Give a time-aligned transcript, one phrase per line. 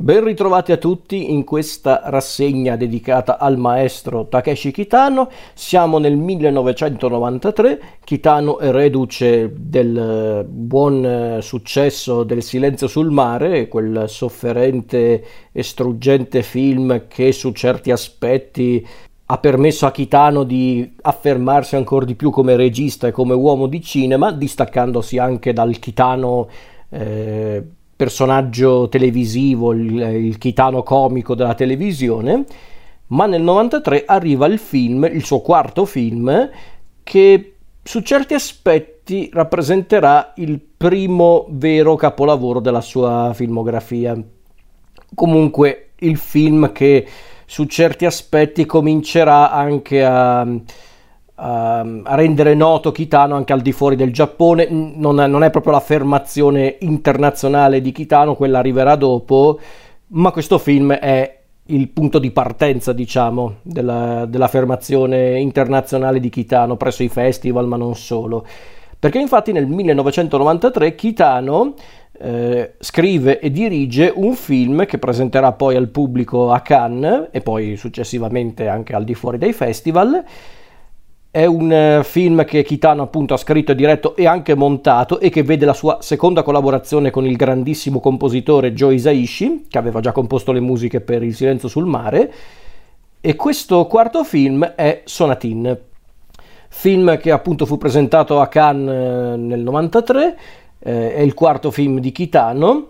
[0.00, 5.28] Ben ritrovati a tutti in questa rassegna dedicata al maestro Takeshi Kitano.
[5.54, 7.80] Siamo nel 1993.
[8.04, 17.08] Kitano è reduce del buon successo del Silenzio sul mare, quel sofferente e struggente film
[17.08, 18.86] che su certi aspetti
[19.26, 23.82] ha permesso a Kitano di affermarsi ancora di più come regista e come uomo di
[23.82, 26.46] cinema, distaccandosi anche dal Kitano
[26.90, 27.62] eh,
[27.98, 32.44] personaggio televisivo, il, il chitano comico della televisione,
[33.08, 36.48] ma nel 93 arriva il film, il suo quarto film,
[37.02, 44.16] che su certi aspetti rappresenterà il primo vero capolavoro della sua filmografia.
[45.12, 47.04] Comunque il film che
[47.46, 50.46] su certi aspetti comincerà anche a
[51.40, 54.66] Ehm, a rendere noto Kitano anche al di fuori del Giappone.
[54.70, 59.58] Non è, non è, proprio l'affermazione internazionale di Kitano, quella arriverà dopo,
[60.08, 67.02] ma questo film è il punto di partenza, diciamo, della, dell'affermazione internazionale di Kitano presso
[67.02, 68.44] i festival, ma non solo.
[68.98, 71.74] Perché infatti nel 1993 Kitano
[72.20, 77.76] eh, scrive e dirige un film che presenterà poi al pubblico a Cannes e poi
[77.76, 80.24] successivamente anche al di fuori dei festival
[81.30, 85.42] è un eh, film che Kitano appunto ha scritto, diretto e anche montato e che
[85.42, 90.52] vede la sua seconda collaborazione con il grandissimo compositore Joe Isaishi, che aveva già composto
[90.52, 92.32] le musiche per Il silenzio sul mare.
[93.20, 95.78] E questo quarto film è Sonatin,
[96.68, 100.38] film che appunto fu presentato a Cannes eh, nel 93,
[100.78, 102.86] eh, è il quarto film di Kitano.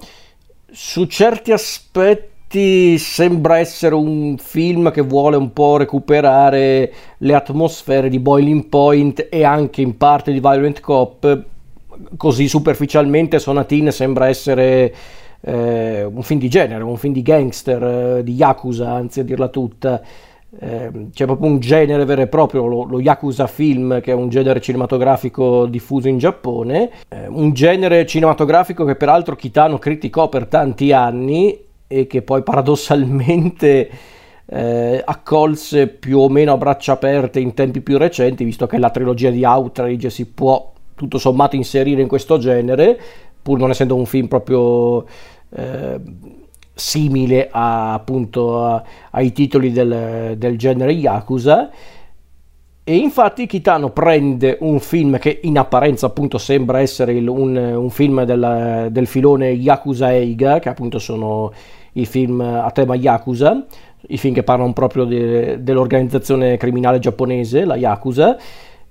[0.70, 8.18] Su certi aspetti sembra essere un film che vuole un po' recuperare le atmosfere di
[8.18, 11.44] Boiling Point e anche in parte di Violent Cop.
[12.16, 14.94] Così superficialmente Sonatin sembra essere
[15.42, 17.82] eh, un film di genere, un film di gangster,
[18.18, 20.00] eh, di Yakuza, anzi a dirla tutta.
[20.58, 24.30] Eh, c'è proprio un genere vero e proprio, lo, lo, Yakuza film, che è un
[24.30, 30.92] genere cinematografico diffuso in Giappone, eh, un genere cinematografico che peraltro Kitano criticò per tanti
[30.92, 33.90] anni e che poi paradossalmente
[34.50, 38.90] eh, accolse più o meno a braccia aperte in tempi più recenti, visto che la
[38.90, 42.98] trilogia di Outrage si può tutto sommato inserire in questo genere,
[43.42, 45.04] pur non essendo un film proprio
[45.50, 46.00] eh,
[46.74, 51.70] simile a, appunto a, ai titoli del, del genere Yakuza.
[52.84, 57.90] E infatti Kitano prende un film che in apparenza appunto sembra essere il, un, un,
[57.90, 61.52] film del, del filone Yakuza Eiga, che appunto sono
[62.00, 63.64] i film a tema Yakuza,
[64.08, 68.36] i film che parlano proprio de, dell'organizzazione criminale giapponese, la Yakuza.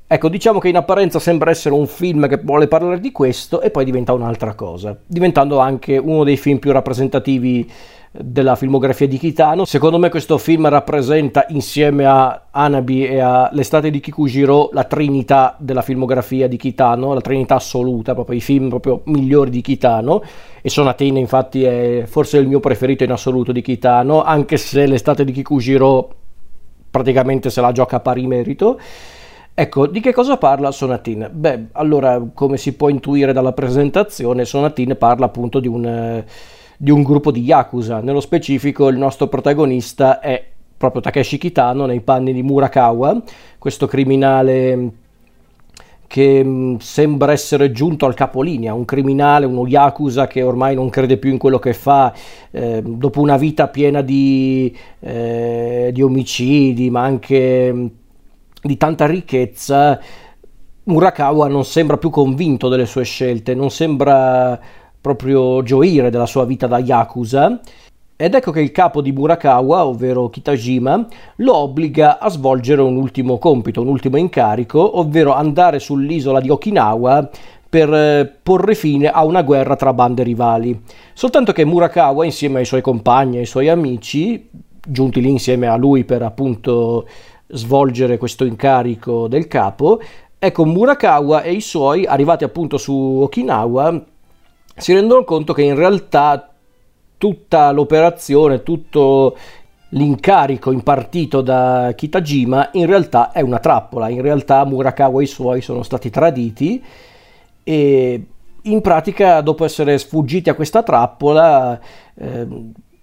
[0.10, 3.72] Ecco, diciamo che in apparenza sembra essere un film che vuole parlare di questo e
[3.72, 7.70] poi diventa un'altra cosa, diventando anche uno dei film più rappresentativi
[8.20, 9.66] della filmografia di Kitano.
[9.66, 15.56] Secondo me questo film rappresenta insieme a Anabi e a L'estate di Kikujiro la trinità
[15.60, 20.24] della filmografia di Kitano, la trinità assoluta, proprio i film proprio migliori di Kitano
[20.62, 25.24] e Sonatine infatti è forse il mio preferito in assoluto di Kitano, anche se L'estate
[25.24, 26.10] di Kikujiro
[26.90, 28.80] praticamente se la gioca a pari merito.
[29.54, 31.30] Ecco, di che cosa parla Sonatine?
[31.30, 36.24] Beh, allora, come si può intuire dalla presentazione, Sonatine parla appunto di un
[36.78, 38.00] di un gruppo di Yakuza.
[38.00, 40.46] Nello specifico il nostro protagonista è
[40.78, 43.22] proprio Takeshi Kitano nei panni di Murakawa,
[43.58, 44.92] questo criminale
[46.08, 51.18] che mm, sembra essere giunto al capolinea, un criminale, uno yakuza che ormai non crede
[51.18, 52.14] più in quello che fa,
[52.52, 57.86] eh, dopo una vita piena di, eh, di omicidi, ma anche mm,
[58.62, 60.00] di tanta ricchezza,
[60.84, 64.58] Murakawa non sembra più convinto delle sue scelte, non sembra
[65.08, 67.60] proprio gioire della sua vita da Yakuza.
[68.20, 71.06] Ed ecco che il capo di Murakawa, ovvero Kitajima,
[71.38, 77.30] lo obbliga a svolgere un ultimo compito, un ultimo incarico, ovvero andare sull'isola di Okinawa
[77.70, 80.82] per eh, porre fine a una guerra tra bande rivali.
[81.14, 84.50] Soltanto che Murakawa, insieme ai suoi compagni e ai suoi amici,
[84.88, 87.08] giunti lì insieme a lui per appunto
[87.50, 90.00] svolgere questo incarico del capo,
[90.40, 94.04] ecco Murakawa e i suoi, arrivati appunto su Okinawa,
[94.78, 96.50] si rendono conto che in realtà
[97.18, 99.36] tutta l'operazione, tutto
[99.90, 105.62] l'incarico impartito da Kitajima in realtà è una trappola, in realtà Murakawa e i suoi
[105.62, 106.84] sono stati traditi
[107.64, 108.26] e
[108.62, 111.80] in pratica dopo essere sfuggiti a questa trappola
[112.16, 112.48] eh,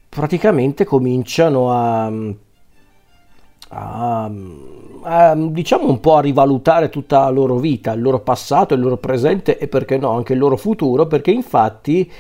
[0.09, 2.13] praticamente cominciano a,
[3.75, 4.31] a,
[5.03, 8.97] a, diciamo un po' a rivalutare tutta la loro vita, il loro passato, il loro
[8.97, 12.11] presente e perché no anche il loro futuro, perché infatti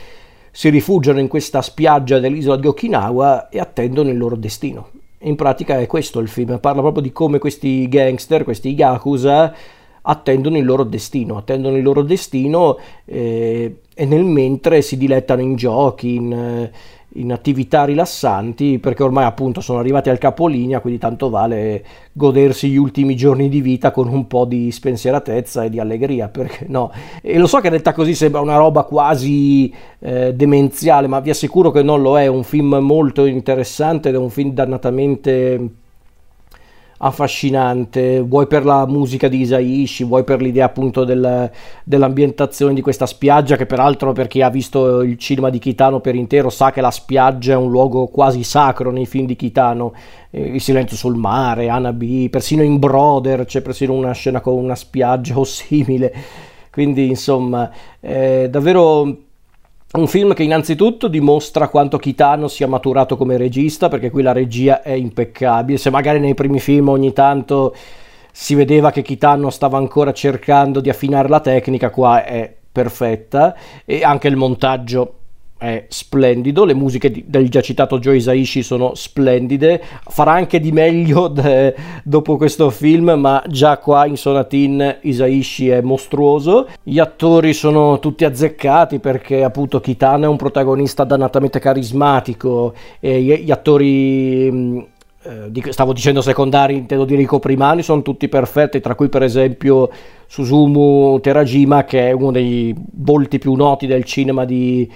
[0.51, 4.89] si rifugiano in questa spiaggia dell'isola di Okinawa e attendono il loro destino.
[5.21, 9.55] In pratica è questo il film, parla proprio di come questi gangster, questi yakuza,
[10.03, 15.57] attendono il loro destino, attendono il loro destino eh, e nel mentre si dilettano in
[15.57, 16.71] giochi, in,
[17.15, 22.77] in attività rilassanti perché ormai appunto sono arrivati al capolinea quindi tanto vale godersi gli
[22.77, 26.91] ultimi giorni di vita con un po' di spensieratezza e di allegria perché no?
[27.23, 31.71] E lo so che detta così sembra una roba quasi eh, demenziale ma vi assicuro
[31.71, 32.23] che non lo è.
[32.25, 35.83] È un film molto interessante ed è un film dannatamente
[36.99, 41.51] affascinante, vuoi per la musica di Isaishi, vuoi per l'idea appunto del,
[41.83, 46.15] dell'ambientazione di questa spiaggia, che peraltro per chi ha visto il cinema di Kitano per
[46.15, 49.93] intero sa che la spiaggia è un luogo quasi sacro nei film di Kitano,
[50.31, 54.75] eh, Il silenzio sul mare, Anabi, persino in Brother c'è persino una scena con una
[54.75, 56.13] spiaggia o simile,
[56.71, 57.71] quindi insomma
[58.01, 59.24] è davvero
[59.97, 64.83] un film che innanzitutto dimostra quanto Kitano sia maturato come regista, perché qui la regia
[64.83, 65.79] è impeccabile.
[65.79, 67.75] Se magari nei primi film ogni tanto
[68.33, 73.55] si vedeva che Kitano stava ancora cercando di affinare la tecnica, qua è perfetta
[73.85, 75.19] e anche il montaggio
[75.65, 80.73] è splendido, le musiche di, del già citato Joe Isaishi sono splendide, farà anche di
[80.73, 81.75] meglio de,
[82.05, 88.27] dopo questo film, ma già qua in Sonatin Isaishi è mostruoso, gli attori sono tutti
[88.27, 94.79] azzeccati perché appunto Kitano è un protagonista dannatamente carismatico e gli, gli attori mm,
[95.23, 99.89] eh, stavo dicendo secondari, intendo dire i coprimani, sono tutti perfetti, tra cui per esempio
[100.27, 104.91] Susumu Terajima che è uno dei volti più noti del cinema di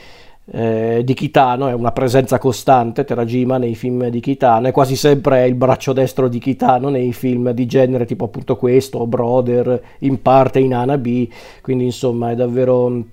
[0.51, 5.47] eh, di Kitano, è una presenza costante Terajima nei film di Kitano, è quasi sempre
[5.47, 10.59] il braccio destro di Kitano nei film di genere tipo appunto questo, Brother, in parte
[10.59, 11.31] in Anabi,
[11.61, 13.05] quindi insomma è davvero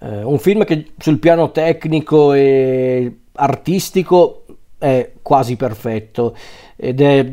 [0.00, 4.44] eh, un film che sul piano tecnico e artistico
[4.78, 6.34] è quasi perfetto
[6.76, 7.26] ed è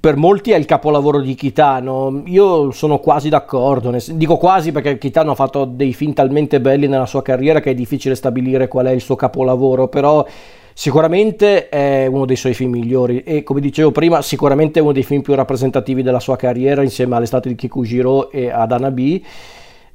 [0.00, 2.22] per molti è il capolavoro di Kitano.
[2.26, 7.06] Io sono quasi d'accordo, dico quasi perché Kitano ha fatto dei film talmente belli nella
[7.06, 10.26] sua carriera che è difficile stabilire qual è il suo capolavoro, però
[10.72, 15.02] sicuramente è uno dei suoi film migliori e come dicevo prima sicuramente è uno dei
[15.02, 19.24] film più rappresentativi della sua carriera insieme all'estate di Kikujiro e ad Anabi.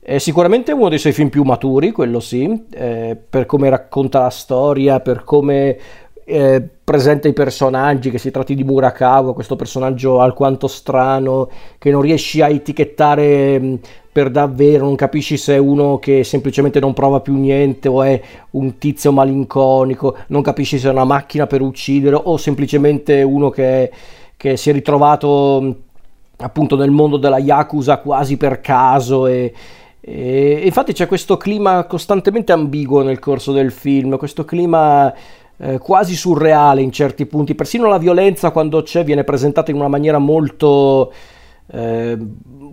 [0.04, 4.32] È sicuramente uno dei suoi film più maturi, quello sì, eh, per come racconta la
[4.32, 5.78] storia, per come
[6.32, 12.02] eh, presenta i personaggi, che si tratti di Murakawa, questo personaggio alquanto strano, che non
[12.02, 13.76] riesci a etichettare mm,
[14.12, 18.22] per davvero, non capisci se è uno che semplicemente non prova più niente o è
[18.52, 23.92] un tizio malinconico, non capisci se è una macchina per uccidere o semplicemente uno che,
[24.38, 25.72] che si è ritrovato mm,
[26.38, 29.54] appunto nel mondo della Yakuza quasi per caso e,
[30.00, 35.14] e infatti c'è questo clima costantemente ambiguo nel corso del film, questo clima
[35.62, 39.88] eh, quasi surreale in certi punti, persino la violenza quando c'è viene presentata in una
[39.88, 41.14] maniera molto...
[41.74, 42.18] Eh,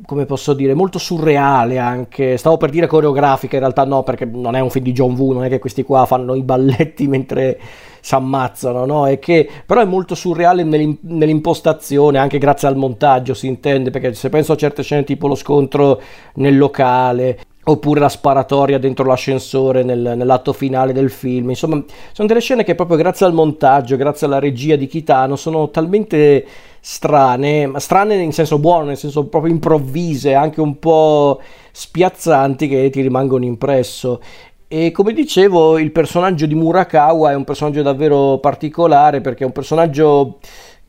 [0.08, 2.38] come posso dire, molto surreale anche.
[2.38, 5.35] Stavo per dire coreografica, in realtà no, perché non è un film di John Woo,
[5.35, 7.61] non è che questi qua fanno i balletti mentre
[8.00, 9.06] si ammazzano, no?
[9.06, 14.31] È che però è molto surreale nell'impostazione, anche grazie al montaggio, si intende, perché se
[14.31, 16.00] penso a certe scene tipo lo scontro
[16.37, 17.38] nel locale,
[17.69, 21.50] oppure la sparatoria dentro l'ascensore nel, nell'atto finale del film.
[21.50, 21.82] Insomma,
[22.12, 26.47] sono delle scene che proprio grazie al montaggio, grazie alla regia di Kitano, sono talmente
[26.81, 31.40] strane, ma strane in senso buono, nel senso proprio improvvise, anche un po'
[31.71, 34.21] spiazzanti che ti rimangono impresso.
[34.66, 39.52] E come dicevo, il personaggio di Murakawa è un personaggio davvero particolare perché è un
[39.52, 40.38] personaggio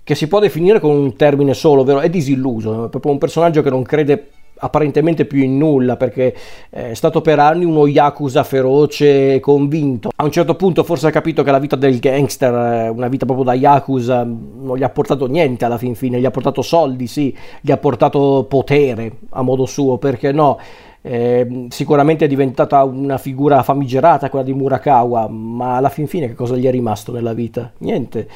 [0.04, 3.62] che si può definire con un termine solo, ovvero è disilluso, è proprio un personaggio
[3.62, 6.36] che non crede apparentemente più in nulla perché
[6.70, 10.10] è stato per anni uno yakuza feroce e convinto.
[10.16, 13.46] A un certo punto forse ha capito che la vita del gangster, una vita proprio
[13.46, 17.36] da yakuza, non gli ha portato niente alla fin fine, gli ha portato soldi, sì,
[17.62, 20.60] gli ha portato potere a modo suo, perché no?
[21.02, 26.34] Eh, sicuramente è diventata una figura famigerata quella di Murakawa, ma alla fin fine che
[26.34, 27.72] cosa gli è rimasto nella vita?
[27.78, 28.28] Niente.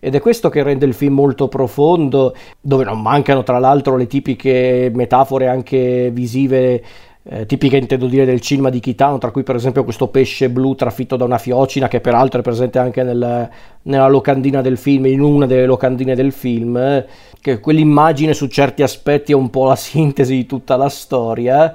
[0.00, 4.06] Ed è questo che rende il film molto profondo, dove non mancano tra l'altro le
[4.06, 6.82] tipiche metafore anche visive
[7.30, 10.74] eh, tipiche intendo dire del cinema di Kitano, tra cui per esempio questo pesce blu
[10.74, 13.50] trafitto da una fiocina che peraltro è presente anche nel,
[13.82, 17.04] nella locandina del film, in una delle locandine del film,
[17.40, 21.74] che quell'immagine su certi aspetti è un po' la sintesi di tutta la storia.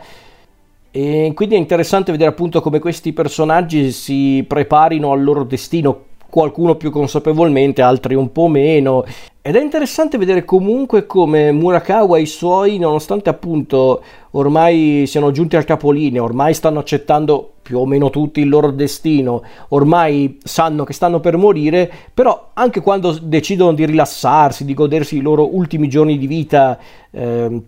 [0.90, 6.74] E quindi è interessante vedere appunto come questi personaggi si preparino al loro destino qualcuno
[6.74, 9.06] più consapevolmente, altri un po' meno.
[9.40, 15.56] Ed è interessante vedere comunque come Murakawa e i suoi, nonostante appunto ormai siano giunti
[15.56, 20.94] al capolinea, ormai stanno accettando più o meno tutti il loro destino, ormai sanno che
[20.94, 26.18] stanno per morire, però anche quando decidono di rilassarsi, di godersi i loro ultimi giorni
[26.18, 26.80] di vita,
[27.12, 27.62] eh,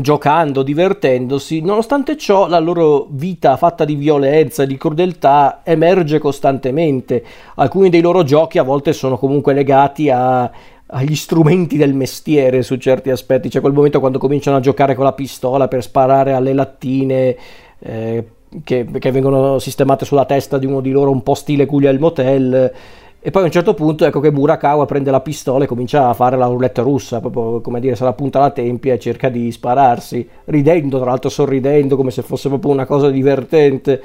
[0.00, 7.22] giocando, divertendosi, nonostante ciò la loro vita fatta di violenza, di crudeltà emerge costantemente.
[7.56, 10.50] Alcuni dei loro giochi a volte sono comunque legati a,
[10.86, 13.48] agli strumenti del mestiere su certi aspetti.
[13.48, 17.36] C'è quel momento quando cominciano a giocare con la pistola per sparare alle lattine.
[17.78, 18.24] Eh,
[18.64, 21.98] che, che, vengono sistemate sulla testa di uno di loro un po' stile Cuglia il
[21.98, 22.70] Motel
[23.24, 26.12] e poi a un certo punto ecco che Murakawa prende la pistola e comincia a
[26.12, 29.52] fare la roulette russa, proprio come dire, se la punta alla tempia e cerca di
[29.52, 34.02] spararsi, ridendo, tra l'altro sorridendo, come se fosse proprio una cosa divertente.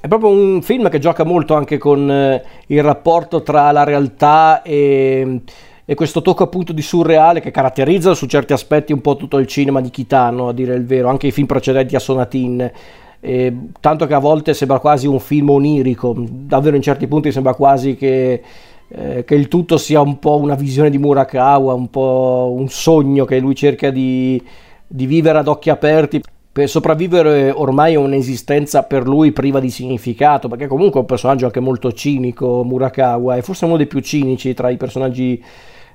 [0.00, 4.62] È proprio un film che gioca molto anche con eh, il rapporto tra la realtà
[4.62, 5.42] e,
[5.84, 9.46] e, questo tocco appunto di surreale che caratterizza su certi aspetti un po' tutto il
[9.46, 12.72] cinema di Kitano, a dire il vero, anche i film precedenti a Sonatin
[13.20, 17.54] eh, tanto che a volte sembra quasi un film onirico, davvero in certi punti sembra
[17.54, 18.42] quasi che,
[18.88, 23.24] eh, che il tutto sia un po' una visione di Murakawa, un po' un sogno
[23.26, 24.42] che lui cerca di,
[24.86, 26.22] di vivere ad occhi aperti.
[26.52, 31.44] Per sopravvivere ormai è un'esistenza per lui priva di significato, perché comunque è un personaggio
[31.44, 35.40] anche molto cinico, Murakawa, è forse uno dei più cinici tra i personaggi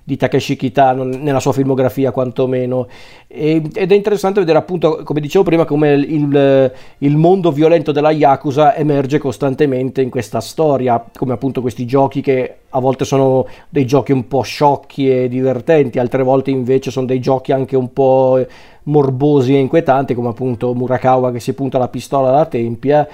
[0.07, 2.87] di Takeshi Kitano nella sua filmografia quantomeno.
[3.27, 8.11] E, ed è interessante vedere appunto come dicevo prima come il, il, mondo violento della
[8.11, 13.87] Yakuza emerge costantemente in questa storia come appunto questi giochi che a volte sono dei
[13.87, 18.45] giochi un po' sciocchi e divertenti altre volte invece sono dei giochi anche un po'
[18.83, 23.07] morbosi e inquietanti come appunto Murakawa che si punta la pistola alla tempia.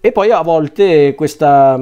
[0.00, 1.78] E poi a volte questa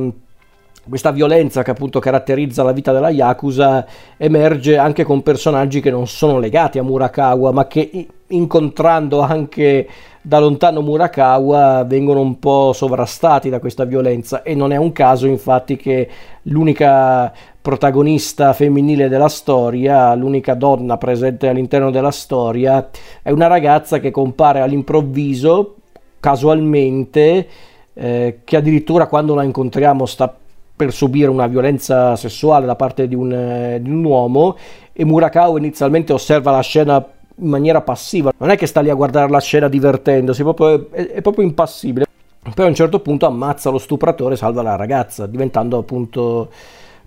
[0.89, 6.07] questa violenza che appunto caratterizza la vita della Yakuza emerge anche con personaggi che non
[6.07, 9.89] sono legati a Murakawa, ma che incontrando anche
[10.21, 14.43] da lontano Murakawa vengono un po' sovrastati da questa violenza.
[14.43, 16.09] E non è un caso infatti che
[16.43, 22.89] l'unica protagonista femminile della storia, l'unica donna presente all'interno della storia,
[23.23, 25.77] è una ragazza che compare all'improvviso,
[26.21, 27.49] casualmente,
[27.93, 30.33] eh, che addirittura quando la incontriamo sta
[30.77, 34.57] per subire una violenza sessuale da parte di un, eh, di un uomo
[34.93, 37.05] e Murakao inizialmente osserva la scena
[37.39, 40.89] in maniera passiva, non è che sta lì a guardare la scena divertendosi, è proprio,
[40.91, 42.07] è, è proprio impassibile.
[42.55, 46.49] Poi a un certo punto ammazza lo stupratore e salva la ragazza, diventando appunto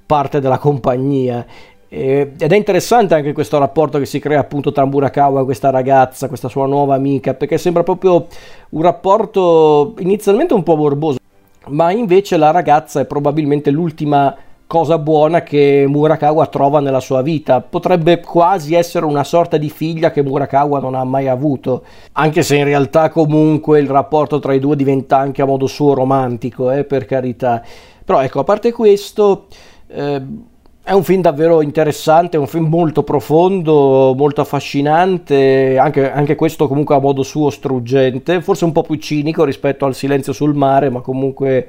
[0.05, 1.45] parte della compagnia.
[1.87, 6.27] ed è interessante anche questo rapporto che si crea appunto tra Murakawa e questa ragazza,
[6.27, 8.27] questa sua nuova amica, perché sembra proprio
[8.69, 11.18] un rapporto inizialmente un po' morboso
[11.67, 14.35] ma invece la ragazza è probabilmente l'ultima
[14.69, 17.59] cosa buona che Murakawa trova nella sua vita.
[17.59, 22.55] Potrebbe quasi essere una sorta di figlia che Murakawa non ha mai avuto, anche se
[22.55, 26.83] in realtà comunque il rapporto tra i due diventa anche a modo suo romantico, eh,
[26.83, 27.63] per carità.
[28.05, 29.47] Però ecco, a parte questo,
[29.87, 30.21] eh,
[30.81, 36.67] è un film davvero interessante, è un film molto profondo, molto affascinante, anche, anche, questo
[36.67, 40.89] comunque a modo suo struggente, forse un po' più cinico rispetto al Silenzio sul mare,
[40.89, 41.67] ma comunque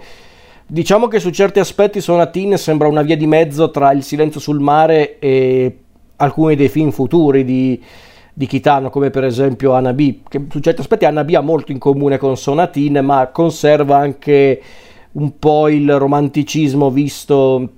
[0.66, 4.60] diciamo che su certi aspetti Sonatin sembra una via di mezzo tra Il Silenzio sul
[4.60, 5.78] mare e
[6.16, 7.78] alcuni dei film futuri di,
[8.32, 12.16] di Kitano, come per esempio Anabi, che su certi aspetti Anabi ha molto in comune
[12.16, 14.62] con Sonatin, ma conserva anche
[15.12, 17.68] un po' il romanticismo visto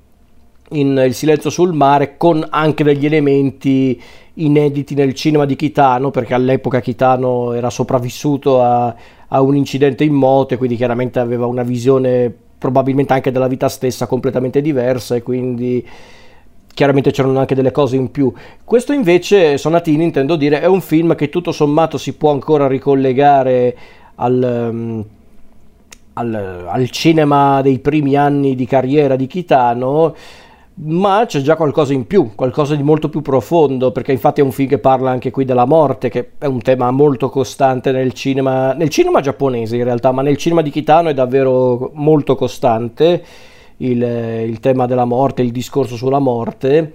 [0.73, 4.01] in Il silenzio sul mare con anche degli elementi
[4.35, 8.95] inediti nel cinema di Kitano perché all'epoca Kitano era sopravvissuto a,
[9.29, 13.69] a un incidente in moto e quindi chiaramente aveva una visione probabilmente anche della vita
[13.69, 15.87] stessa completamente diversa e quindi
[16.73, 18.33] chiaramente c'erano anche delle cose in più.
[18.65, 23.77] Questo invece, Sonatini intendo dire, è un film che tutto sommato si può ancora ricollegare
[24.17, 24.69] al...
[24.71, 25.05] Um,
[26.15, 30.15] al, al cinema dei primi anni di carriera di Kitano
[30.75, 34.53] ma c'è già qualcosa in più, qualcosa di molto più profondo, perché infatti è un
[34.53, 38.73] film che parla anche qui della morte, che è un tema molto costante nel cinema,
[38.73, 43.23] nel cinema giapponese in realtà, ma nel cinema di Kitano è davvero molto costante
[43.79, 46.93] il, il tema della morte, il discorso sulla morte,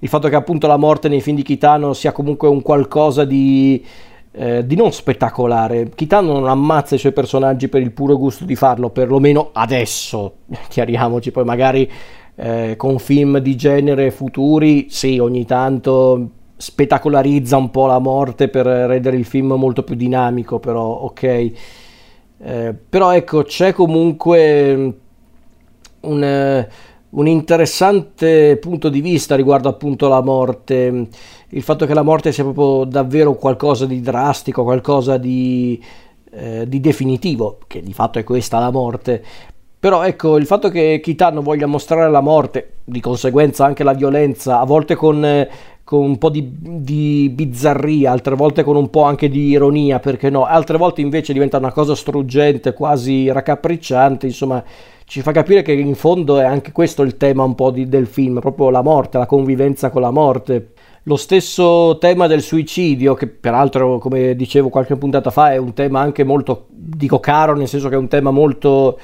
[0.00, 3.84] il fatto che appunto la morte nei film di Kitano sia comunque un qualcosa di,
[4.32, 5.90] eh, di non spettacolare.
[5.94, 10.38] Kitano non ammazza i suoi personaggi per il puro gusto di farlo, perlomeno adesso,
[10.68, 11.88] chiariamoci, poi magari
[12.34, 18.66] eh, con film di genere futuri, sì, ogni tanto spettacolarizza un po' la morte per
[18.66, 21.52] rendere il film molto più dinamico, però ok.
[22.44, 24.94] Eh, però ecco, c'è comunque
[26.00, 26.66] un,
[27.10, 31.08] un interessante punto di vista riguardo appunto la morte,
[31.48, 35.82] il fatto che la morte sia proprio davvero qualcosa di drastico, qualcosa di,
[36.30, 39.24] eh, di definitivo, che di fatto è questa la morte.
[39.82, 44.60] Però ecco, il fatto che Kitano voglia mostrare la morte, di conseguenza anche la violenza,
[44.60, 45.50] a volte con, eh,
[45.82, 50.30] con un po' di, di, bizzarria, altre volte con un po' anche di ironia, perché
[50.30, 54.62] no, altre volte invece diventa una cosa struggente, quasi raccapricciante, insomma
[55.04, 58.06] ci fa capire che in fondo è anche questo il tema un po' di, del
[58.06, 60.74] film, proprio la morte, la convivenza con la morte.
[61.06, 65.98] Lo stesso tema del suicidio, che peraltro, come dicevo qualche puntata fa, è un tema
[65.98, 68.96] anche molto, dico caro, nel senso che è un tema molto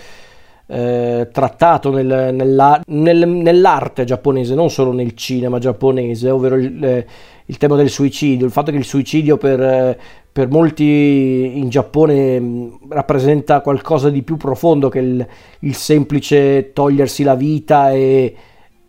[0.70, 7.06] eh, trattato nel, nella, nel, nell'arte giapponese, non solo nel cinema giapponese, ovvero il, eh,
[7.46, 9.98] il, tema del suicidio, il fatto che il suicidio per, eh,
[10.30, 15.26] per molti in Giappone mm, rappresenta qualcosa di più profondo che il,
[15.60, 18.36] il semplice togliersi la vita e,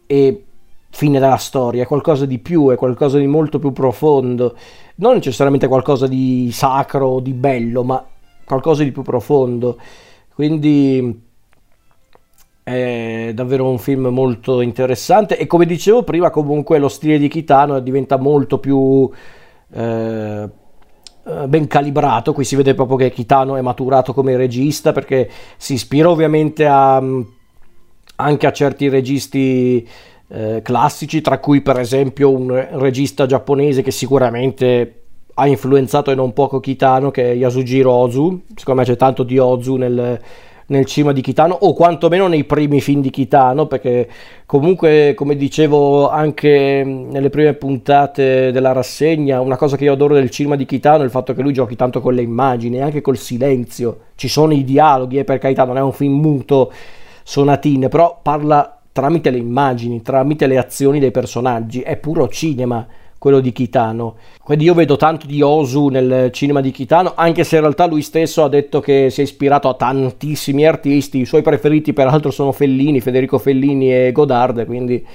[0.06, 0.44] e,
[0.90, 4.58] fine della storia, è qualcosa di più, è qualcosa di molto più profondo,
[4.96, 8.06] non necessariamente qualcosa di sacro o di bello, ma
[8.44, 9.78] qualcosa di più profondo.
[10.34, 11.28] Quindi
[12.70, 17.80] è davvero un film molto interessante e come dicevo prima comunque lo stile di Kitano
[17.80, 19.10] diventa molto più
[19.74, 20.50] eh,
[21.48, 26.10] ben calibrato, qui si vede proprio che Kitano è maturato come regista perché si ispira
[26.10, 27.02] ovviamente a,
[28.16, 29.88] anche a certi registi
[30.28, 34.94] eh, classici, tra cui per esempio un regista giapponese che sicuramente
[35.34, 39.38] ha influenzato e non poco Kitano, che è Yasujiro Ozu, secondo me c'è tanto di
[39.38, 40.20] Ozu nel,
[40.70, 44.08] nel cinema di Kitano o quantomeno nei primi film di Kitano perché
[44.46, 50.30] comunque come dicevo anche nelle prime puntate della rassegna una cosa che io adoro del
[50.30, 53.02] cinema di Kitano è il fatto che lui giochi tanto con le immagini e anche
[53.02, 54.00] col silenzio.
[54.16, 56.72] Ci sono i dialoghi e eh, per carità non è un film muto
[57.24, 61.82] sonatine però parla tramite le immagini tramite le azioni dei personaggi.
[61.82, 62.86] È puro cinema
[63.20, 64.16] quello di Kitano.
[64.42, 68.02] Quindi io vedo tanto di Osu nel cinema di Kitano, anche se in realtà lui
[68.02, 72.52] stesso ha detto che si è ispirato a tantissimi artisti, i suoi preferiti peraltro sono
[72.52, 75.06] Fellini, Federico Fellini e Godard, quindi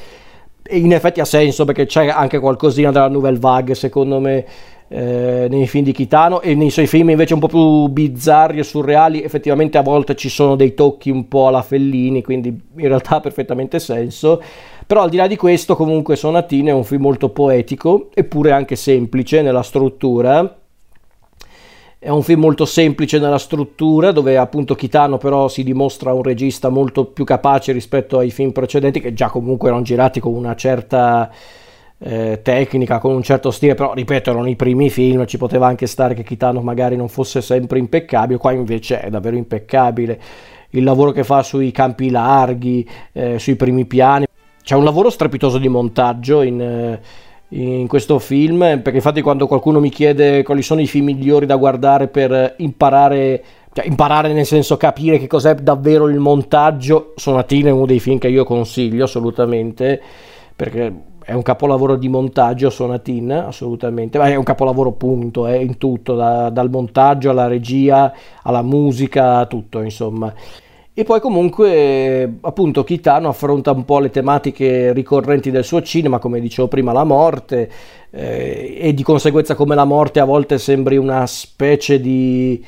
[0.70, 4.47] in effetti ha senso perché c'è anche qualcosina della Nouvelle Vague secondo me
[4.88, 6.40] eh, nei film di Kitano.
[6.40, 10.28] E nei suoi film invece un po' più bizzarri e surreali effettivamente a volte ci
[10.28, 14.43] sono dei tocchi un po' alla Fellini quindi in realtà ha perfettamente senso
[14.86, 18.76] però al di là di questo comunque Sonatine è un film molto poetico eppure anche
[18.76, 20.58] semplice nella struttura
[22.04, 26.68] è un film molto semplice nella struttura, dove appunto Kitano però si dimostra un regista
[26.68, 31.30] molto più capace rispetto ai film precedenti, che già comunque erano girati con una certa
[31.97, 35.86] eh, tecnica, con un certo stile, però ripeto, erano i primi film, ci poteva anche
[35.86, 40.20] stare che Kitano magari non fosse sempre impeccabile, qua invece è davvero impeccabile.
[40.73, 44.26] Il lavoro che fa sui campi larghi, eh, sui primi piani,
[44.64, 46.60] c'è un lavoro strepitoso di montaggio in...
[46.60, 47.00] Eh,
[47.48, 51.54] in questo film, perché infatti quando qualcuno mi chiede quali sono i film migliori da
[51.56, 57.72] guardare per imparare, cioè imparare nel senso capire che cos'è davvero il montaggio, Sonatine è
[57.72, 60.00] uno dei film che io consiglio assolutamente,
[60.56, 65.78] perché è un capolavoro di montaggio Sonatine, assolutamente, ma è un capolavoro punto, è in
[65.78, 70.32] tutto, da, dal montaggio alla regia, alla musica, tutto insomma.
[70.97, 76.39] E poi comunque appunto Kitano affronta un po' le tematiche ricorrenti del suo cinema, come
[76.39, 77.69] dicevo prima, la morte,
[78.11, 82.65] eh, e di conseguenza come la morte a volte sembri una specie di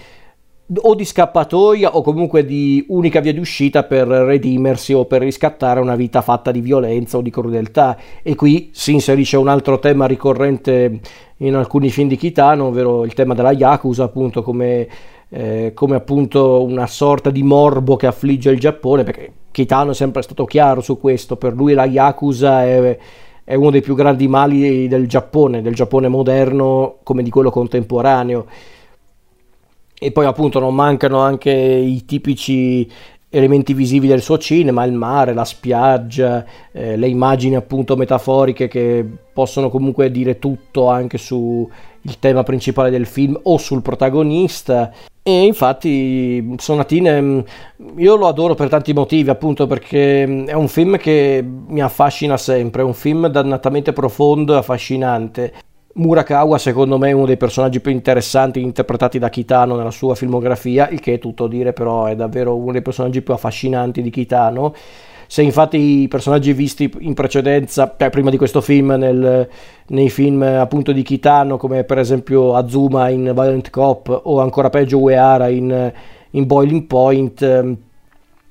[0.78, 5.78] o di scappatoia o comunque di unica via di uscita per redimersi o per riscattare
[5.78, 7.96] una vita fatta di violenza o di crudeltà.
[8.24, 10.98] E qui si inserisce un altro tema ricorrente
[11.38, 14.88] in alcuni film di Kitano ovvero il tema della Yakuza appunto come
[15.28, 20.22] eh, come appunto una sorta di morbo che affligge il Giappone, perché Kitano è sempre
[20.22, 22.98] stato chiaro su questo, per lui la Yakuza è,
[23.44, 28.46] è uno dei più grandi mali del Giappone, del Giappone moderno come di quello contemporaneo.
[29.98, 32.86] E poi appunto non mancano anche i tipici
[33.30, 39.06] elementi visivi del suo cinema, il mare, la spiaggia, eh, le immagini appunto metaforiche che
[39.32, 41.68] possono comunque dire tutto anche sul
[42.18, 44.92] tema principale del film o sul protagonista.
[45.28, 47.38] E infatti Sonatine mm,
[47.96, 52.36] io lo adoro per tanti motivi, appunto perché mm, è un film che mi affascina
[52.36, 55.52] sempre, è un film dannatamente profondo e affascinante.
[55.94, 60.88] Murakawa secondo me è uno dei personaggi più interessanti interpretati da Kitano nella sua filmografia,
[60.90, 64.74] il che è tutto dire però è davvero uno dei personaggi più affascinanti di Kitano
[65.26, 69.48] se infatti i personaggi visti in precedenza, cioè prima di questo film, nel,
[69.88, 74.98] nei film appunto di Kitano, come per esempio Azuma in Violent Cop o ancora peggio
[74.98, 75.92] Uehara in,
[76.30, 77.76] in Boiling Point, ehm,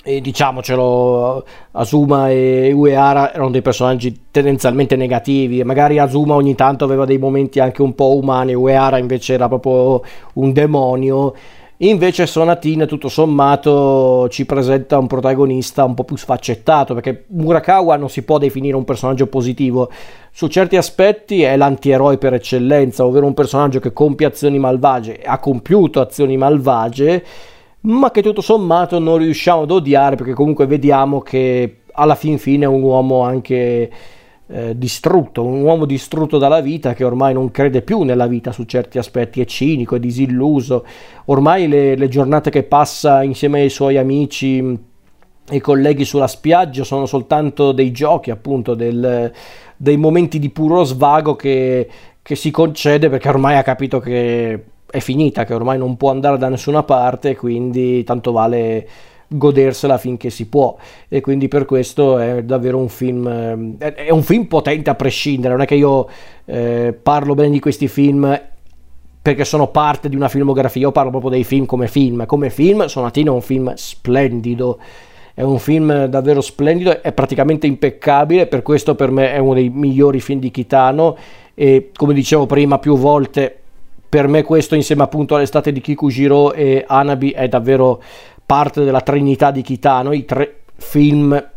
[0.08, 5.64] e diciamocelo, Asuma e Uehara erano dei personaggi tendenzialmente negativi.
[5.64, 10.04] Magari Asuma ogni tanto aveva dei momenti anche un po' umani, Uehara invece era proprio
[10.34, 11.34] un demonio.
[11.80, 18.10] Invece Sonatin tutto sommato ci presenta un protagonista un po' più sfaccettato perché Murakawa non
[18.10, 19.92] si può definire un personaggio positivo.
[20.32, 25.38] Su certi aspetti è l'antieroe per eccellenza, ovvero un personaggio che compie azioni malvagie, ha
[25.40, 27.24] compiuto azioni malvagie
[27.86, 32.66] ma che tutto sommato non riusciamo ad odiare perché comunque vediamo che alla fin fine
[32.66, 33.92] è un uomo anche
[34.48, 38.64] eh, distrutto, un uomo distrutto dalla vita che ormai non crede più nella vita su
[38.66, 40.86] certi aspetti, è cinico, è disilluso,
[41.26, 44.80] ormai le, le giornate che passa insieme ai suoi amici
[45.48, 49.32] e colleghi sulla spiaggia sono soltanto dei giochi, appunto, del,
[49.78, 51.90] dei momenti di puro svago che,
[52.22, 56.38] che si concede perché ormai ha capito che è finita, che ormai non può andare
[56.38, 58.88] da nessuna parte, quindi tanto vale
[59.28, 60.76] godersela finché si può.
[61.08, 65.54] E quindi per questo è davvero un film è un film potente a prescindere.
[65.54, 66.08] Non è che io
[66.46, 68.42] eh, parlo bene di questi film
[69.22, 70.82] perché sono parte di una filmografia.
[70.82, 72.26] Io parlo proprio dei film come film.
[72.26, 74.78] Come film Sonatino è un film splendido.
[75.34, 78.48] È un film davvero splendido è praticamente impeccabile.
[78.48, 81.18] Per questo per me è uno dei migliori film di Kitano.
[81.54, 83.60] E come dicevo prima più volte
[84.16, 88.02] per me questo insieme appunto all'estate di Kikujiro e Anabi è davvero
[88.46, 91.52] parte della trinità di Kitano, i tre film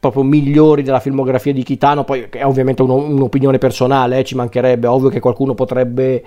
[0.00, 4.86] proprio migliori della filmografia di Kitano, poi è ovviamente uno, un'opinione personale, eh, ci mancherebbe,
[4.86, 6.22] ovvio che qualcuno potrebbe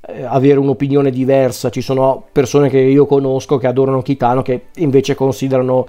[0.00, 5.14] eh, avere un'opinione diversa, ci sono persone che io conosco che adorano Kitano che invece
[5.14, 5.86] considerano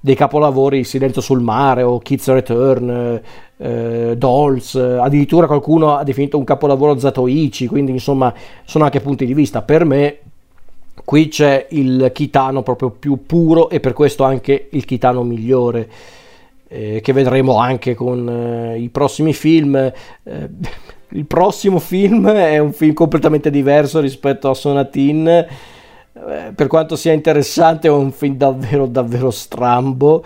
[0.00, 3.20] dei capolavori Silenzio sul mare o Kids Return,
[3.56, 9.32] eh, Dolls, addirittura qualcuno ha definito un capolavoro Zatoichi, quindi insomma sono anche punti di
[9.32, 9.62] vista.
[9.62, 10.18] Per me
[11.04, 15.88] qui c'è il Kitano proprio più puro e per questo anche il Kitano migliore.
[16.66, 19.76] Eh, che vedremo anche con eh, i prossimi film.
[19.76, 19.92] Eh,
[21.10, 25.46] il prossimo film è un film completamente diverso rispetto a Sonatin
[26.16, 30.22] eh, per quanto sia interessante è un film davvero davvero strambo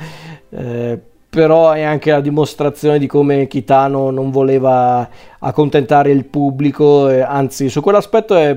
[0.51, 1.01] eh,
[1.39, 7.69] però è anche la dimostrazione di come Kitano non voleva accontentare il pubblico eh, anzi
[7.69, 8.57] su quell'aspetto è,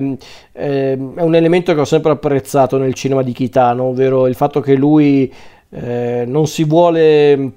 [0.51, 4.61] è, è, un elemento che ho sempre apprezzato nel cinema di Kitano ovvero il fatto
[4.61, 5.31] che lui
[5.69, 7.51] eh, non si vuole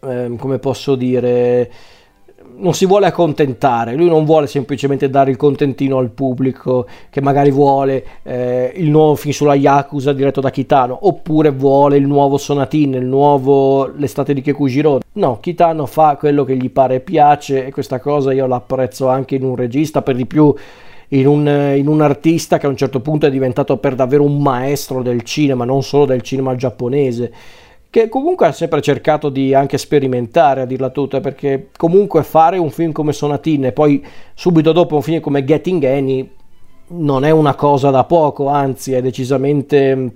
[0.00, 1.68] ehm, come posso dire
[2.60, 7.50] non si vuole accontentare, lui non vuole semplicemente dare il contentino al pubblico che magari
[7.50, 12.94] vuole eh, il nuovo film sulla Yakuza diretto da Kitano, oppure vuole il nuovo Sonatin,
[12.94, 15.00] il nuovo L'estate di Kekujiro.
[15.12, 19.44] No, Kitano fa quello che gli pare piace e questa cosa io l'apprezzo anche in
[19.44, 20.54] un regista, per di più
[21.12, 24.40] in un, in un, artista che a un certo punto è diventato per davvero un
[24.40, 27.32] maestro del cinema, non solo del cinema giapponese
[27.90, 32.70] che comunque ha sempre cercato di anche sperimentare a dirla tutta perché comunque fare un
[32.70, 36.30] film come Sonatin e poi subito dopo un film come Getting Any
[36.92, 40.12] non è una cosa da poco anzi è decisamente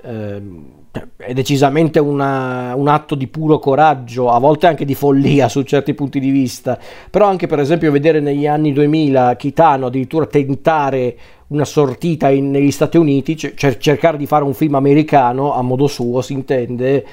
[0.00, 5.94] è decisamente una, un atto di puro coraggio, a volte anche di follia su certi
[5.94, 6.78] punti di vista,
[7.10, 11.16] però anche per esempio vedere negli anni 2000 Kitano addirittura tentare
[11.48, 15.86] una sortita in, negli Stati Uniti, cioè cercare di fare un film americano a modo
[15.86, 17.04] suo, si intende,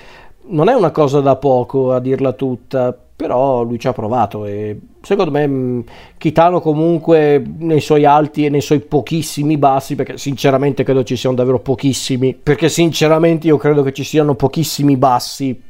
[0.48, 4.78] non è una cosa da poco a dirla tutta, però lui ci ha provato e
[5.06, 5.80] secondo me mm,
[6.18, 11.36] Kitano comunque nei suoi alti e nei suoi pochissimi bassi, perché sinceramente credo ci siano
[11.36, 15.62] davvero pochissimi, perché sinceramente io credo che ci siano pochissimi bassi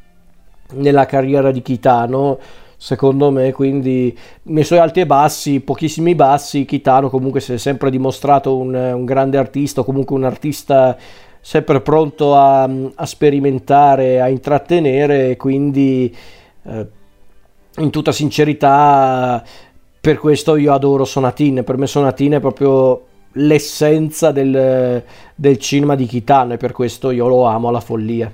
[0.72, 2.38] nella carriera di Kitano.
[2.78, 7.90] Secondo me, quindi nei suoi alti e bassi, pochissimi bassi, Kitano comunque si è sempre
[7.90, 10.96] dimostrato un, un grande artista, comunque un artista
[11.40, 16.14] sempre pronto a, a sperimentare, a intrattenere, quindi
[16.64, 16.86] eh,
[17.78, 19.42] in tutta sincerità
[20.00, 25.02] per questo io adoro Sonatin, per me Sonatin è proprio l'essenza del,
[25.34, 28.32] del cinema di Kitano e per questo io lo amo alla follia.